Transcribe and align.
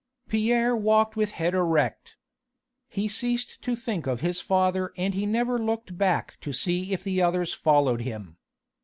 Pierre 0.27 0.75
walked 0.75 1.15
with 1.15 1.33
head 1.33 1.53
erect. 1.53 2.15
He 2.89 3.07
ceased 3.07 3.61
to 3.61 3.75
think 3.75 4.07
of 4.07 4.21
his 4.21 4.41
father 4.41 4.93
and 4.97 5.13
he 5.13 5.27
never 5.27 5.59
looked 5.59 5.95
back 5.95 6.39
to 6.41 6.51
see 6.51 6.91
if 6.91 7.03
the 7.03 7.21
others 7.21 7.53
followed 7.53 8.01
him. 8.01 8.37